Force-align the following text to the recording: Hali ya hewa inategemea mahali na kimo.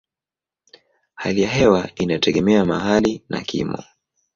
Hali 1.13 1.41
ya 1.41 1.49
hewa 1.49 1.89
inategemea 1.95 2.65
mahali 2.65 3.23
na 3.29 3.41
kimo. 3.41 3.83